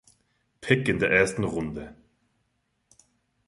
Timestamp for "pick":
0.61-0.89